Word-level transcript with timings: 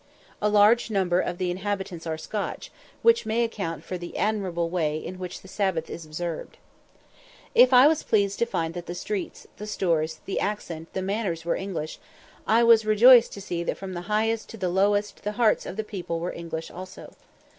A 0.41 0.49
large 0.49 0.89
number 0.89 1.19
of 1.19 1.37
the 1.37 1.51
inhabitants 1.51 2.07
are 2.07 2.17
Scotch, 2.17 2.71
which 3.03 3.23
may 3.27 3.43
account 3.43 3.83
for 3.83 3.99
the 3.99 4.17
admirable 4.17 4.67
way 4.67 4.97
in 4.97 5.19
which 5.19 5.41
the 5.43 5.47
Sabbath 5.47 5.91
is 5.91 6.07
observed. 6.07 6.57
If 7.53 7.71
I 7.71 7.85
was 7.85 8.01
pleased 8.01 8.39
to 8.39 8.47
find 8.47 8.73
that 8.73 8.87
the 8.87 8.95
streets, 8.95 9.45
the 9.57 9.67
stores, 9.67 10.19
the 10.25 10.39
accent, 10.39 10.91
the 10.93 11.03
manners 11.03 11.45
were 11.45 11.55
English, 11.55 11.99
I 12.47 12.63
was 12.63 12.83
rejoiced 12.83 13.31
to 13.33 13.41
see 13.41 13.63
that 13.63 13.77
from 13.77 13.93
the 13.93 14.01
highest 14.09 14.49
to 14.49 14.57
the 14.57 14.69
lowest 14.69 15.23
the 15.23 15.33
hearts 15.33 15.67
of 15.67 15.75
the 15.77 15.83
people 15.83 16.19
were 16.19 16.33
English 16.33 16.71
also. 16.71 17.13